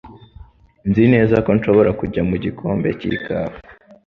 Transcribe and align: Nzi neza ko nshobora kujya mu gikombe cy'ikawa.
Nzi 0.89 1.03
neza 1.13 1.35
ko 1.45 1.49
nshobora 1.57 1.91
kujya 1.99 2.21
mu 2.29 2.35
gikombe 2.43 2.89
cy'ikawa. 2.99 3.55